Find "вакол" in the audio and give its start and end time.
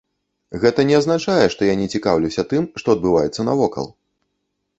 3.61-3.87